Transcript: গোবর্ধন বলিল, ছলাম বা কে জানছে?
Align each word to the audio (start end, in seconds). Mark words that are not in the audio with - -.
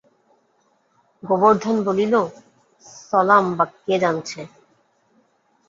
গোবর্ধন 1.23 1.75
বলিল, 1.87 2.13
ছলাম 3.01 3.45
বা 3.57 3.65
কে 3.77 3.95
জানছে? 4.03 4.39